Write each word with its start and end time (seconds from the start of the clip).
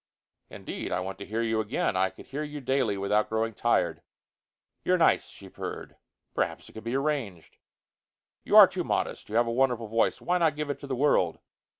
"Indeed! 0.49 0.91
I 0.91 0.99
want 0.99 1.19
to 1.19 1.27
hear 1.27 1.43
you 1.43 1.59
again. 1.59 1.95
I 1.95 2.09
could 2.09 2.25
hear 2.25 2.41
you 2.41 2.59
daily 2.59 2.97
without 2.97 3.29
growing 3.29 3.53
tired." 3.53 4.01
"You're 4.83 4.97
nice," 4.97 5.29
she 5.29 5.47
purred. 5.47 5.95
"Perhaps 6.33 6.67
it 6.69 6.73
could 6.73 6.83
be 6.83 6.95
arranged." 6.97 7.57
"You 8.43 8.55
are 8.57 8.65
too 8.65 8.83
modest. 8.83 9.29
You 9.29 9.35
have 9.35 9.45
a 9.45 9.51
wonderful 9.51 9.85
voice. 9.85 10.19
Why 10.19 10.39
not 10.39 10.55
give 10.55 10.71
it 10.71 10.79
to 10.79 10.87
the 10.87 10.95
world?" 10.95 11.37